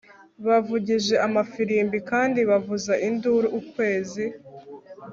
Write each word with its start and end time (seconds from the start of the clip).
Bavugije 0.47 1.15
amafirimbi 1.27 1.97
kandi 2.09 2.39
bavuza 2.49 2.93
induru 3.07 3.47
ukwezi 3.59 4.25